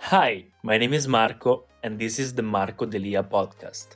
[0.00, 3.88] Hi, my name is Marco, and this is the Marco Delia podcast.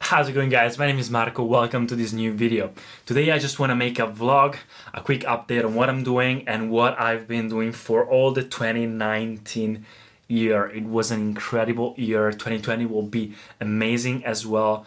[0.00, 0.76] How's it going, guys?
[0.76, 1.44] My name is Marco.
[1.44, 2.72] Welcome to this new video.
[3.06, 4.56] Today, I just want to make a vlog,
[4.92, 8.42] a quick update on what I'm doing and what I've been doing for all the
[8.42, 9.86] 2019
[10.28, 10.66] year.
[10.66, 12.32] It was an incredible year.
[12.32, 14.84] 2020 will be amazing as well.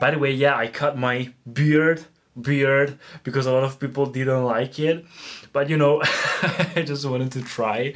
[0.00, 2.04] By the way, yeah, I cut my beard
[2.40, 5.04] beard because a lot of people didn't like it.
[5.52, 6.02] But you know
[6.76, 7.94] i just wanted to try.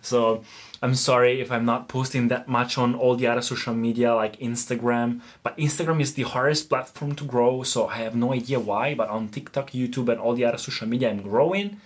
[0.00, 0.42] So
[0.82, 4.36] i'm sorry if i'm not posting that much on all the other social media like
[4.40, 8.94] instagram but instagram is the hardest platform to grow so i have no idea why
[8.94, 11.80] but on tiktok youtube and all the other social media i'm growing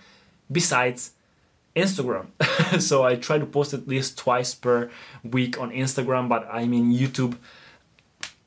[0.51, 1.11] besides
[1.75, 2.27] instagram.
[2.81, 4.89] So i try to post at least twice per
[5.23, 7.37] week on instagram but i mean youtube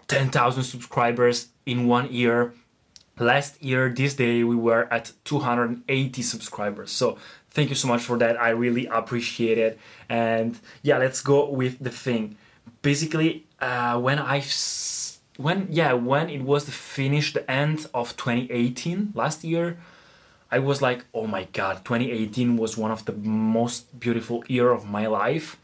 [0.09, 2.53] 10,000 subscribers in one year
[3.21, 6.91] last year this day we were at 280 subscribers.
[6.91, 7.19] So
[7.51, 8.41] thank you so much for that.
[8.41, 9.79] I really appreciate it.
[10.09, 12.37] And yeah let's go with the thing.
[12.83, 14.43] Basically uh, when i
[15.37, 19.79] when yeah when it was the finish the end of 2018 last year
[20.51, 24.89] i was like oh my god 2018 was one of the most beautiful year of
[24.89, 25.57] my life.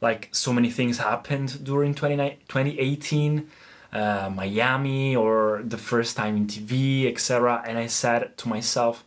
[0.00, 3.50] Like so many things happened during 2018
[3.92, 7.62] uh, Miami or the first time in TV, etc.
[7.66, 9.04] And I said to myself,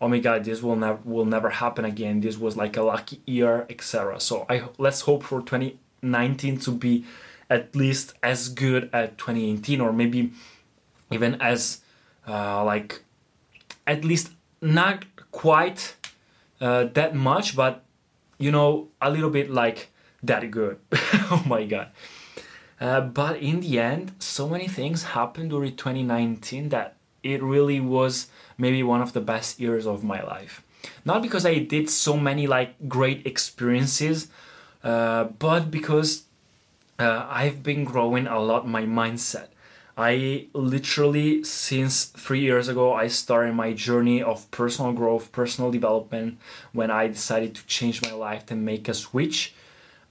[0.00, 2.20] "Oh my God, this will never will never happen again.
[2.20, 7.04] This was like a lucky year, etc." So I let's hope for 2019 to be
[7.50, 10.32] at least as good as 2018, or maybe
[11.10, 11.80] even as
[12.26, 13.02] uh, like
[13.86, 14.30] at least
[14.62, 15.96] not quite
[16.60, 17.84] uh, that much, but
[18.38, 19.90] you know a little bit like
[20.22, 20.78] that good.
[21.30, 21.88] oh my God.
[22.80, 28.28] Uh, but in the end, so many things happened during 2019 that it really was
[28.58, 30.62] maybe one of the best years of my life.
[31.04, 34.28] Not because I did so many like great experiences,
[34.82, 36.24] uh, but because
[36.98, 39.48] uh, I've been growing a lot my mindset.
[39.96, 46.38] I literally, since three years ago, I started my journey of personal growth, personal development
[46.72, 49.54] when I decided to change my life and make a switch.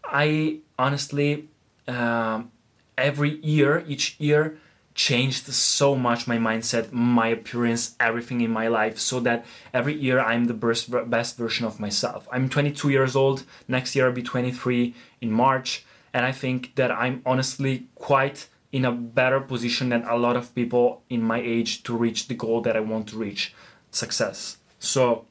[0.05, 1.49] I honestly
[1.87, 2.51] um,
[2.97, 4.57] every year, each year,
[4.95, 10.19] changed so much my mindset, my appearance, everything in my life, so that every year
[10.19, 12.27] I'm the best, best version of myself.
[12.31, 16.91] I'm 22 years old, next year I'll be 23 in March, and I think that
[16.91, 21.83] I'm honestly quite in a better position than a lot of people in my age
[21.83, 23.53] to reach the goal that I want to reach
[23.91, 24.57] success.
[24.79, 25.25] So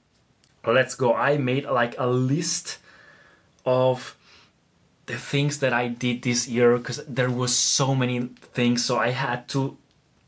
[0.64, 1.14] let's go.
[1.14, 2.78] I made like a list
[3.66, 4.16] of
[5.12, 9.10] the things that I did this year because there was so many things so I
[9.10, 9.76] had to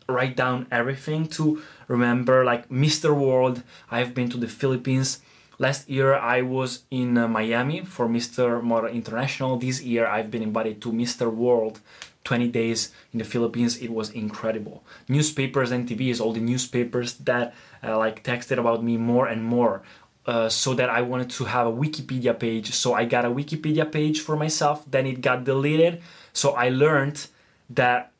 [0.07, 3.17] write down everything to remember like Mr.
[3.17, 5.21] World I've been to the Philippines
[5.59, 8.63] last year I was in uh, Miami for Mr.
[8.63, 11.33] Motor International this year I've been invited to Mr.
[11.33, 11.81] World
[12.25, 17.55] 20 days in the Philippines it was incredible newspapers and TVs all the newspapers that
[17.83, 19.83] uh, like texted about me more and more
[20.27, 22.73] uh, so that I wanted to have a Wikipedia page.
[22.73, 24.85] So I got a Wikipedia page for myself.
[24.91, 26.03] Then it got deleted.
[26.33, 27.27] So I learned
[27.71, 28.13] that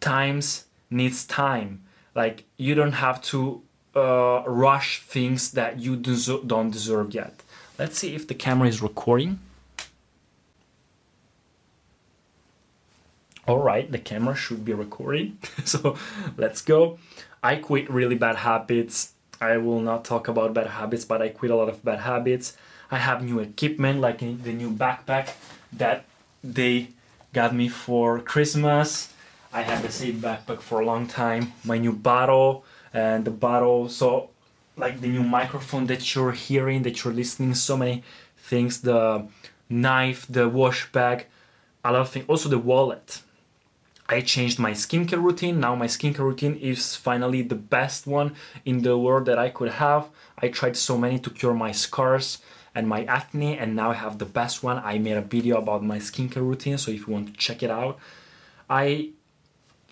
[0.00, 1.84] times needs time.
[2.14, 3.62] Like you don't have to
[3.94, 7.42] uh, rush things that you don't deserve yet.
[7.78, 9.40] Let's see if the camera is recording.
[13.46, 15.38] All right, the camera should be recording.
[15.64, 15.96] so
[16.36, 16.98] let's go.
[17.42, 21.50] I quit really bad habits I will not talk about bad habits, but I quit
[21.50, 22.56] a lot of bad habits.
[22.90, 25.30] I have new equipment, like the new backpack
[25.72, 26.04] that
[26.42, 26.88] they
[27.32, 29.12] got me for Christmas.
[29.52, 31.52] I had the same backpack for a long time.
[31.64, 34.30] My new bottle and the bottle, so
[34.76, 38.02] like the new microphone that you're hearing, that you're listening, so many
[38.36, 38.80] things.
[38.82, 39.26] The
[39.68, 41.26] knife, the wash bag,
[41.84, 42.26] a lot of things.
[42.28, 43.22] Also the wallet
[44.08, 45.60] I changed my skincare routine.
[45.60, 48.34] Now my skincare routine is finally the best one
[48.64, 50.08] in the world that I could have.
[50.38, 52.38] I tried so many to cure my scars
[52.74, 54.80] and my acne and now I have the best one.
[54.84, 57.70] I made a video about my skincare routine so if you want to check it
[57.70, 57.98] out.
[58.68, 59.10] I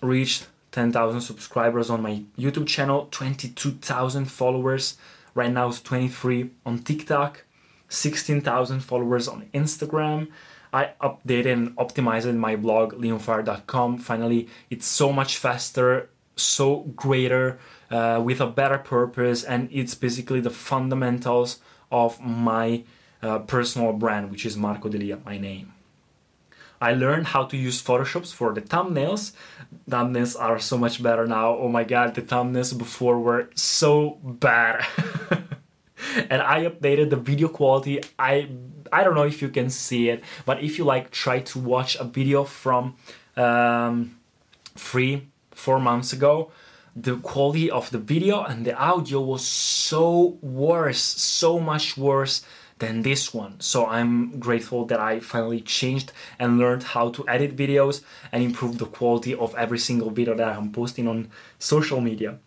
[0.01, 4.97] reached 10,000 subscribers on my YouTube channel, 22,000 followers.
[5.33, 7.45] Right now it's 23 on TikTok,
[7.89, 10.27] 16,000 followers on Instagram
[10.73, 13.99] I updated and optimized my blog leonfire.com.
[13.99, 17.59] Finally, it's so much faster, so greater,
[17.91, 21.59] uh, with a better purpose, and it's basically the fundamentals
[21.91, 22.83] of my
[23.21, 25.73] uh, personal brand, which is Marco Delia, my name.
[26.81, 29.31] I learned how to use Photoshops for the thumbnails.
[29.89, 31.55] Thumbnails are so much better now.
[31.55, 34.85] Oh my god, the thumbnails before were so bad.
[36.29, 38.01] and I updated the video quality.
[38.19, 38.49] I
[38.93, 41.95] I don't know if you can see it, but if you like try to watch
[41.99, 42.95] a video from
[43.35, 44.17] um,
[44.75, 46.51] three four months ago,
[46.95, 52.45] the quality of the video and the audio was so worse, so much worse
[52.79, 53.59] than this one.
[53.59, 58.01] So I'm grateful that I finally changed and learned how to edit videos
[58.31, 61.29] and improve the quality of every single video that I'm posting on
[61.59, 62.39] social media.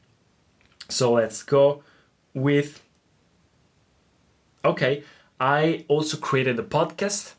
[0.89, 1.83] So let's go
[2.35, 2.83] with
[4.67, 5.05] Okay,
[5.39, 7.35] I also created a podcast,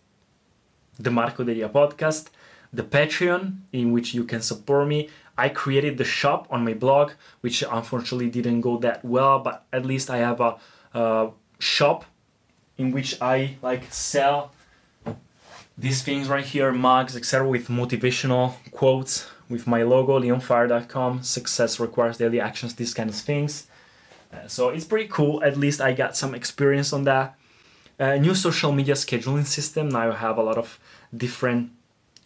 [1.00, 2.30] the Marco Delia podcast,
[2.72, 5.10] the Patreon in which you can support me.
[5.38, 7.12] I created the shop on my blog,
[7.42, 10.58] which unfortunately didn't go that well, but at least I have a,
[10.94, 11.30] a
[11.60, 12.06] shop
[12.78, 14.52] in which I like sell
[15.78, 21.24] these things right here, mugs, etc., with motivational quotes with my logo, leonfire.com.
[21.24, 23.68] Success requires daily actions, these kind of things.
[24.34, 25.44] Uh, so it's pretty cool.
[25.44, 27.38] At least I got some experience on that.
[28.00, 29.90] Uh, new social media scheduling system.
[29.90, 30.80] Now I have a lot of
[31.16, 31.72] different.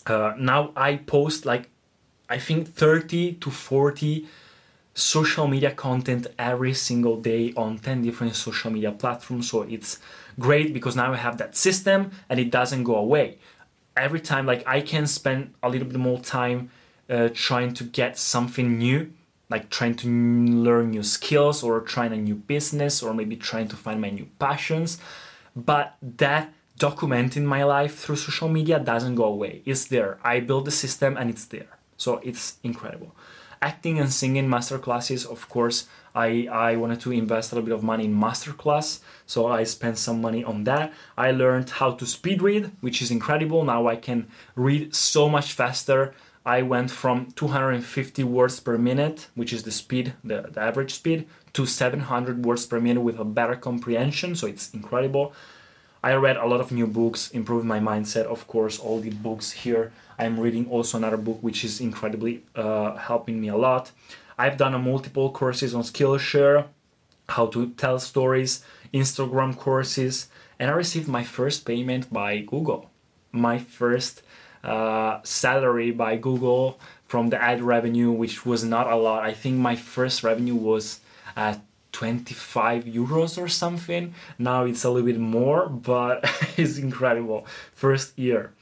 [0.06, 1.70] Uh, now I post like,
[2.30, 4.28] I think 30 to 40
[4.94, 9.50] social media content every single day on 10 different social media platforms.
[9.50, 10.00] So it's
[10.38, 13.38] great because now I have that system and it doesn't go away.
[13.96, 16.70] Every time, like I can spend a little bit more time
[17.10, 19.12] uh, trying to get something new,
[19.50, 23.76] like trying to learn new skills or trying a new business or maybe trying to
[23.76, 24.98] find my new passions.
[25.56, 29.62] But that documenting my life through social media doesn't go away.
[29.66, 30.20] It's there.
[30.24, 31.78] I build the system and it's there.
[31.98, 33.14] So it's incredible
[33.62, 37.84] acting and singing masterclasses of course I, I wanted to invest a little bit of
[37.84, 42.42] money in masterclass so i spent some money on that i learned how to speed
[42.42, 46.14] read which is incredible now i can read so much faster
[46.46, 51.28] i went from 250 words per minute which is the speed the, the average speed
[51.54, 55.34] to 700 words per minute with a better comprehension so it's incredible
[56.04, 58.26] I read a lot of new books, improved my mindset.
[58.26, 59.92] Of course, all the books here.
[60.18, 63.92] I'm reading also another book which is incredibly uh, helping me a lot.
[64.38, 66.66] I've done a multiple courses on Skillshare,
[67.30, 70.28] how to tell stories, Instagram courses,
[70.58, 72.90] and I received my first payment by Google.
[73.32, 74.24] My first
[74.64, 79.24] Uh, salary by Google from the ad revenue, which was not a lot.
[79.24, 81.00] I think my first revenue was
[81.36, 81.62] at
[81.92, 84.14] 25 euros or something.
[84.38, 86.24] Now it's a little bit more, but
[86.58, 87.46] it's incredible.
[87.74, 88.54] First year.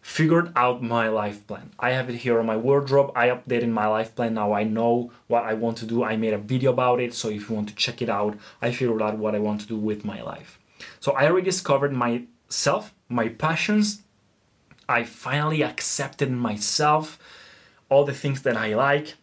[0.00, 1.70] Figured out my life plan.
[1.78, 3.10] I have it here on my wardrobe.
[3.16, 4.34] I updated my life plan.
[4.34, 6.04] Now I know what I want to do.
[6.04, 7.14] I made a video about it.
[7.14, 9.66] So if you want to check it out, I figured out what I want to
[9.66, 10.58] do with my life.
[11.00, 14.02] So I rediscovered myself, my passions.
[14.88, 17.18] I finally accepted myself,
[17.88, 19.14] all the things that I like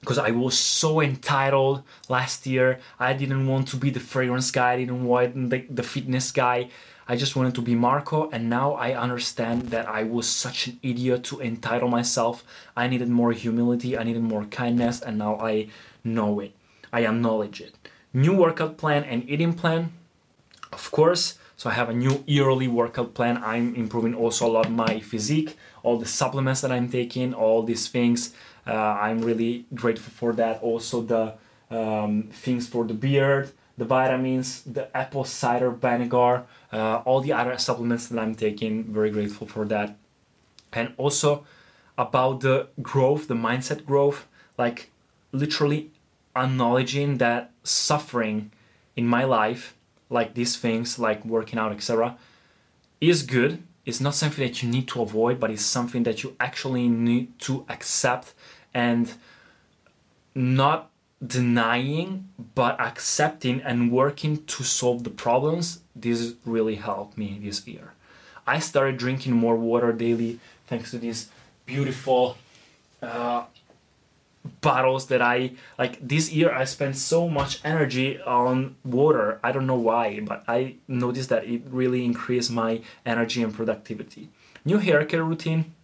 [0.00, 2.80] because I was so entitled last year.
[2.98, 6.70] I didn't want to be the fragrance guy, I didn't want the, the fitness guy.
[7.06, 10.78] I just wanted to be Marco, and now I understand that I was such an
[10.80, 12.44] idiot to entitle myself.
[12.76, 15.68] I needed more humility, I needed more kindness, and now I
[16.04, 16.52] know it.
[16.92, 17.74] I acknowledge it.
[18.14, 19.92] New workout plan and eating plan,
[20.72, 21.36] of course.
[21.60, 23.36] So I have a new yearly workout plan.
[23.44, 27.86] I'm improving also a lot my physique, all the supplements that I'm taking, all these
[27.86, 28.32] things.
[28.66, 30.62] Uh, I'm really grateful for that.
[30.62, 31.34] Also the
[31.70, 37.58] um, things for the beard, the vitamins, the apple cider vinegar, uh, all the other
[37.58, 38.84] supplements that I'm taking.
[38.84, 39.98] Very grateful for that.
[40.72, 41.44] And also
[41.98, 44.90] about the growth, the mindset growth, like
[45.30, 45.90] literally
[46.34, 48.50] acknowledging that suffering
[48.96, 49.74] in my life,
[50.10, 52.16] like these things, like working out, etc.,
[53.00, 56.36] is good it's not something that you need to avoid, but it's something that you
[56.38, 58.34] actually need to accept
[58.74, 59.14] and
[60.34, 60.90] not
[61.26, 65.80] denying, but accepting and working to solve the problems.
[65.96, 67.94] This really helped me this year.
[68.46, 71.28] I started drinking more water daily thanks to these
[71.66, 72.36] beautiful
[73.02, 73.44] uh,
[74.60, 79.38] bottles that I like this year I spent so much energy on water.
[79.42, 84.30] I don't know why, but I noticed that it really increased my energy and productivity.
[84.64, 85.74] New hair care routine,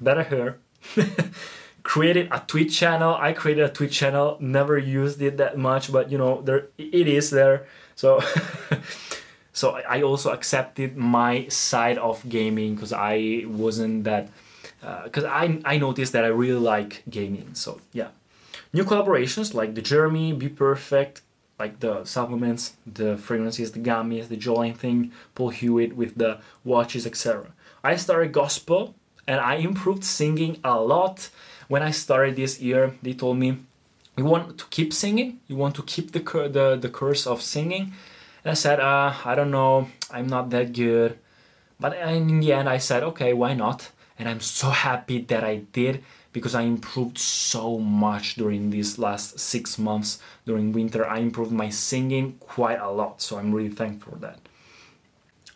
[0.00, 0.58] better hair.
[1.82, 3.16] created a Twitch channel.
[3.18, 7.08] I created a Twitch channel, never used it that much, but you know, there it
[7.08, 7.66] is there.
[7.94, 8.20] So
[9.52, 14.28] so I also accepted my side of gaming because I wasn't that
[15.04, 17.54] because uh, I, I noticed that I really like gaming.
[17.54, 18.08] So yeah,
[18.72, 21.22] new collaborations like the Jeremy, Be Perfect,
[21.58, 27.06] like the supplements, the fragrances, the gummies, the Jolene thing, Paul Hewitt with the watches,
[27.06, 27.52] etc.
[27.84, 28.94] I started gospel
[29.26, 31.30] and I improved singing a lot.
[31.68, 33.58] When I started this year, they told me
[34.16, 37.92] you want to keep singing, you want to keep the the the curse of singing,
[38.44, 41.18] And I said, uh, I don't know, I'm not that good.
[41.78, 43.90] But in the end, I said, okay, why not?
[44.18, 49.38] And I'm so happy that I did because I improved so much during these last
[49.38, 51.06] six months during winter.
[51.06, 54.38] I improved my singing quite a lot, so I'm really thankful for that.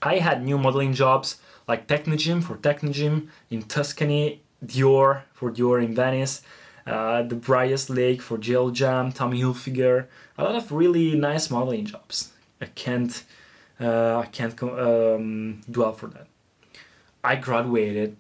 [0.03, 1.37] I had new modeling jobs
[1.67, 6.43] like Technogym for Technogym in Tuscany, Dior for Dior in Venice,
[6.87, 10.07] uh, the Brightest Lake for Jail Jam, Tommy Hilfiger,
[10.39, 12.33] a lot of really nice modeling jobs.
[12.61, 13.25] I can't,
[13.81, 16.27] uh, I can't um, dwell for that.
[17.25, 18.17] I graduated.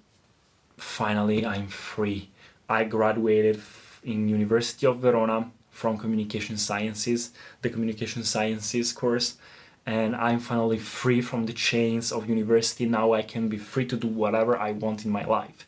[0.76, 2.30] Finally, I'm free.
[2.68, 3.60] I graduated
[4.02, 9.36] in University of Verona from Communication Sciences, the Communication Sciences course,
[9.84, 12.86] and I'm finally free from the chains of university.
[12.86, 15.66] Now I can be free to do whatever I want in my life.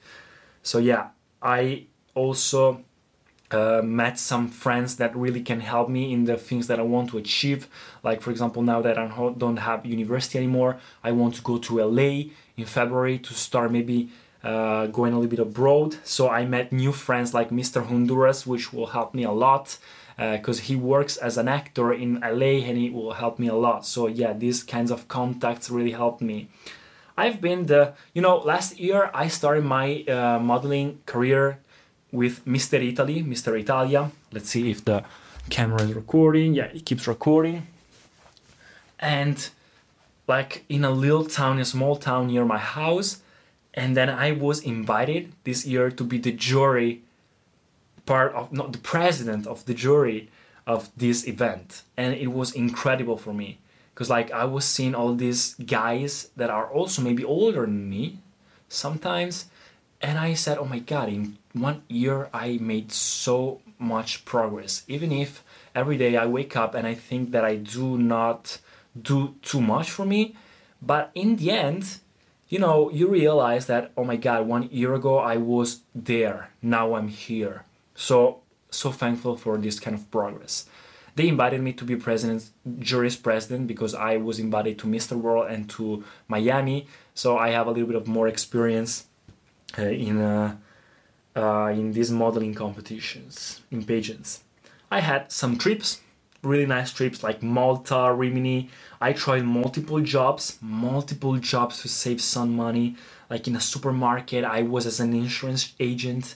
[0.63, 1.09] So yeah,
[1.41, 2.85] I also
[3.51, 7.11] uh, met some friends that really can help me in the things that I want
[7.11, 7.69] to achieve.
[8.03, 9.07] Like for example, now that I
[9.39, 14.11] don't have university anymore, I want to go to LA in February to start maybe
[14.49, 15.97] uh, going a little bit abroad.
[16.05, 17.85] So I met new friends like Mr.
[17.85, 19.77] Honduras, which will help me a lot
[20.17, 23.55] because uh, he works as an actor in LA and it will help me a
[23.55, 23.85] lot.
[23.87, 26.49] So yeah, these kinds of contacts really helped me.
[27.17, 31.59] I've been the, you know, last year I started my uh, modeling career
[32.11, 32.75] with Mr.
[32.93, 33.59] Italy, Mr.
[33.61, 34.11] Italia.
[34.33, 35.05] Let's see if the
[35.51, 36.55] camera is recording.
[36.55, 37.67] Yeah, it keeps recording.
[38.99, 39.37] And
[40.27, 43.21] like in a little town, a small town near my house,
[43.79, 47.03] and then I was invited this year to be the jury
[48.07, 50.31] part of not the president of the jury
[50.67, 51.83] of this event.
[51.97, 53.59] And it was incredible for me.
[53.95, 58.19] Because like I was seeing all these guys that are also maybe older than me
[58.69, 59.47] sometimes.
[60.03, 64.83] And I said oh my god in one year I made so much progress.
[64.89, 68.59] Even if every day I wake up and I think that I do not
[69.01, 70.35] do too much for me.
[70.83, 72.01] But in the end
[72.49, 76.95] you know, you realize that, oh my God, one year ago I was there, now
[76.95, 77.65] I'm here.
[77.95, 78.41] So,
[78.71, 80.67] so thankful for this kind of progress.
[81.15, 85.17] They invited me to be president, jury's president, because I was invited to Mr.
[85.17, 86.87] World and to Miami.
[87.15, 89.07] So I have a little bit of more experience
[89.77, 90.57] uh, in uh,
[91.37, 94.43] uh, in these modeling competitions, in pageants.
[94.91, 96.01] I had some trips
[96.43, 98.71] really nice trips like Malta, Rimini.
[99.01, 102.97] I tried multiple jobs, multiple jobs to save some money.
[103.29, 106.35] Like in a supermarket, I was as an insurance agent.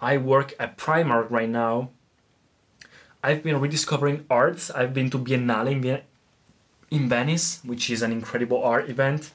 [0.00, 1.90] I work at Primark right now.
[3.22, 4.70] I've been rediscovering arts.
[4.70, 6.02] I've been to Biennale
[6.90, 9.30] in, Venice, which is an incredible art event.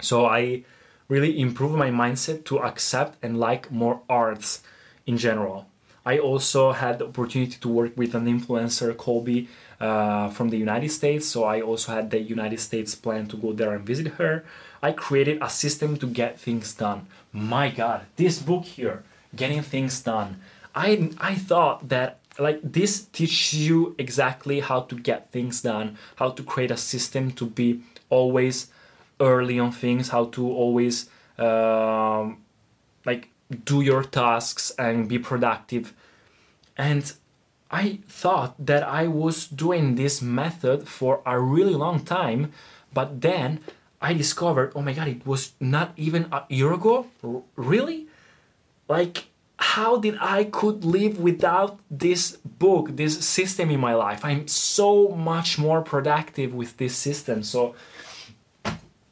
[0.00, 0.64] So I
[1.08, 4.62] really improved my mindset to accept and like more arts
[5.06, 5.66] in general.
[6.04, 9.48] I also had the opportunity to work with an influencer, Colby,
[9.80, 11.26] uh, from the United States.
[11.26, 14.44] So I also had the United States plan to go there and visit her.
[14.82, 17.06] I created a system to get things done.
[17.32, 19.02] My God, this book here,
[19.34, 20.40] Getting Things Done.
[20.74, 26.30] I I thought that like this teaches you exactly how to get things done, how
[26.30, 28.68] to create a system to be always
[29.20, 32.38] early on things, how to always um,
[33.04, 33.28] like
[33.64, 35.94] do your tasks and be productive.
[36.76, 37.12] And
[37.70, 42.52] I thought that I was doing this method for a really long time,
[42.92, 43.60] but then
[44.00, 47.06] I discovered, oh my god, it was not even a year ago.
[47.22, 48.08] R- really?
[48.88, 49.26] Like
[49.58, 54.24] how did I could live without this book, this system in my life?
[54.24, 57.42] I'm so much more productive with this system.
[57.42, 57.74] So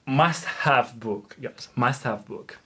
[0.07, 1.37] must have book.
[1.41, 2.59] Yes, must have book.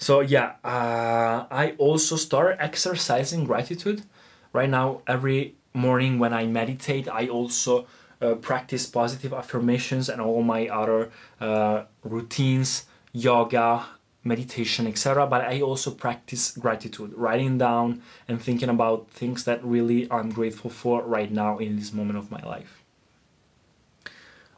[0.00, 4.02] So yeah, uh, I also started exercising gratitude.
[4.50, 7.86] Right now, every morning when I meditate, I also
[8.22, 13.84] uh, practice positive affirmations and all my other uh, routines, yoga,
[14.24, 15.26] meditation, etc.
[15.26, 20.70] But I also practice gratitude, writing down and thinking about things that really I'm grateful
[20.70, 22.82] for right now in this moment of my life.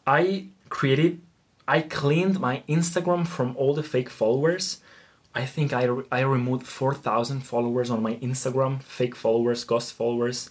[0.06, 1.20] I created,
[1.66, 4.78] I cleaned my Instagram from all the fake followers
[5.34, 10.50] I think I, I removed 4,000 followers on my Instagram, fake followers, ghost followers.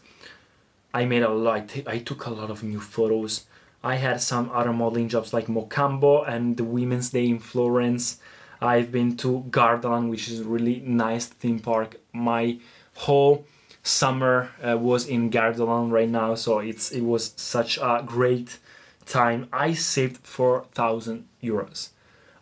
[0.93, 3.45] I made a lot, I took a lot of new photos.
[3.83, 8.19] I had some other modeling jobs like Mocambo and the Women's Day in Florence.
[8.59, 11.97] I've been to Gardaland, which is really nice theme park.
[12.13, 12.59] My
[12.95, 13.45] whole
[13.83, 18.59] summer uh, was in Gardaland right now, so it's it was such a great
[19.07, 19.47] time.
[19.51, 21.89] I saved 4,000 euros.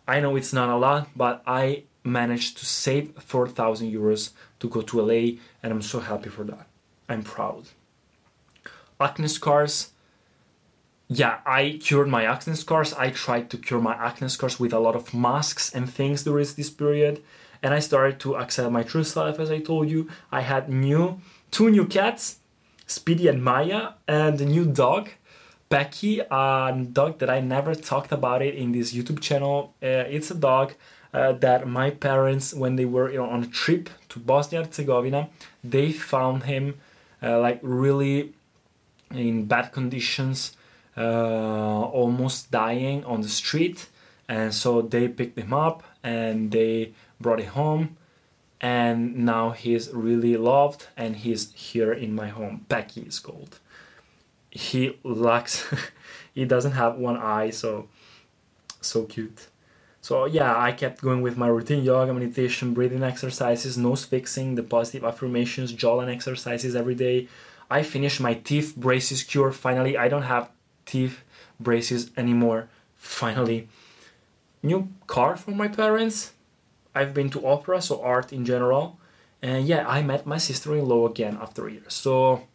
[0.06, 4.82] I know it's not a lot, but I managed to save 4,000 euros to go
[4.82, 6.66] to LA, and I'm so happy for that.
[7.08, 7.64] I'm proud.
[9.00, 9.90] Acne scars,
[11.12, 12.94] yeah, I cured my acne scars.
[12.94, 16.46] I tried to cure my acne scars with a lot of masks and things during
[16.56, 17.20] this period.
[17.64, 20.08] And I started to accept my true self, as I told you.
[20.30, 22.38] I had new two new cats,
[22.86, 25.10] Speedy and Maya, and a new dog,
[25.68, 29.74] Becky, a dog that I never talked about it in this YouTube channel.
[29.82, 30.74] Uh, it's a dog
[31.12, 34.68] uh, that my parents, when they were you know, on a trip to Bosnia and
[34.68, 35.28] Herzegovina,
[35.62, 36.78] they found him
[37.22, 38.32] uh, like really
[39.10, 40.56] in bad conditions
[40.96, 43.88] uh, almost dying on the street.
[44.28, 47.96] And so they picked him up and they brought him home.
[48.60, 52.66] And now he's really loved and he's here in my home.
[52.68, 53.58] Becky is called
[54.50, 55.66] he lacks
[56.34, 57.88] he doesn't have one eye so
[58.80, 59.48] so cute
[60.00, 64.62] so yeah i kept going with my routine yoga meditation breathing exercises nose fixing the
[64.62, 67.28] positive affirmations jawline exercises every day
[67.70, 70.50] i finished my teeth braces cure finally i don't have
[70.90, 71.20] teeth
[71.60, 72.68] braces anymore.
[72.96, 73.68] Finally,
[74.62, 76.32] new car for my parents.
[76.94, 78.98] I've been to opera, so art in general.
[79.40, 81.94] And yeah, I met my sister in law again after years.
[81.94, 82.48] So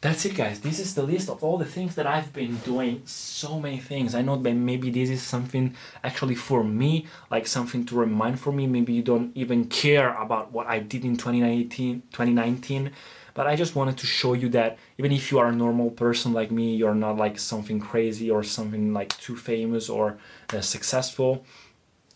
[0.00, 0.60] that's it, guys.
[0.60, 3.02] This is the list of all the things that I've been doing.
[3.06, 4.14] So many things.
[4.14, 8.52] I know that maybe this is something actually for me, like something to remind for
[8.52, 8.66] me.
[8.66, 12.92] Maybe you don't even care about what I did in 2019, 2019
[13.34, 16.32] but I just wanted to show you that even if you are a normal person
[16.32, 20.18] like me, you're not like something crazy or something like too famous or
[20.52, 21.44] uh, successful.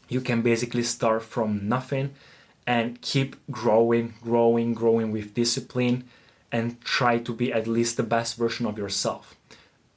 [0.08, 2.14] You can basically start from nothing
[2.66, 6.04] and keep growing, growing, growing with discipline
[6.52, 9.34] and try to be at least the best version of yourself.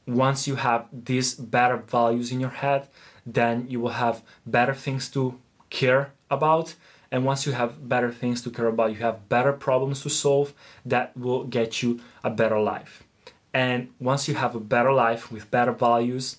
[0.08, 2.88] Once you have these better values in your head,
[3.26, 5.40] then you will have better things to
[5.70, 6.76] care about
[7.12, 10.54] and once you have better things to care about, you have better problems to solve
[10.86, 13.04] that will get you a better life.
[13.54, 16.38] And once you have a better life with better values,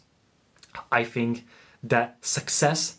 [0.93, 1.45] I think
[1.83, 2.99] that success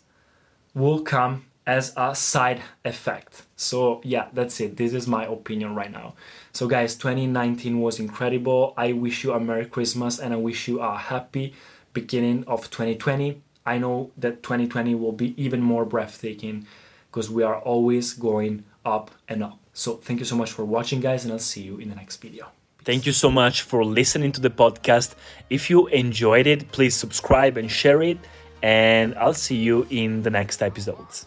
[0.74, 3.42] will come as a side effect.
[3.56, 4.76] So, yeah, that's it.
[4.76, 6.14] This is my opinion right now.
[6.52, 8.74] So, guys, 2019 was incredible.
[8.76, 11.54] I wish you a Merry Christmas and I wish you a happy
[11.92, 13.40] beginning of 2020.
[13.64, 16.66] I know that 2020 will be even more breathtaking
[17.10, 19.58] because we are always going up and up.
[19.72, 22.20] So thank you so much for watching, guys, and I'll see you in the next
[22.20, 22.48] video.
[22.84, 25.14] Thank you so much for listening to the podcast.
[25.48, 28.18] If you enjoyed it, please subscribe and share it,
[28.62, 31.26] and I'll see you in the next episodes.